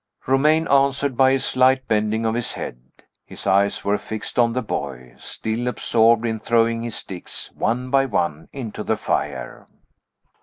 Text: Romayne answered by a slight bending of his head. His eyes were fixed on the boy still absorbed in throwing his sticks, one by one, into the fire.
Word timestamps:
Romayne 0.25 0.67
answered 0.67 1.15
by 1.15 1.29
a 1.29 1.39
slight 1.39 1.87
bending 1.87 2.25
of 2.25 2.33
his 2.33 2.53
head. 2.53 2.79
His 3.23 3.45
eyes 3.45 3.85
were 3.85 3.99
fixed 3.99 4.39
on 4.39 4.53
the 4.53 4.63
boy 4.63 5.13
still 5.19 5.67
absorbed 5.67 6.25
in 6.25 6.39
throwing 6.39 6.81
his 6.81 6.95
sticks, 6.95 7.51
one 7.51 7.91
by 7.91 8.07
one, 8.07 8.49
into 8.51 8.81
the 8.83 8.97
fire. 8.97 9.67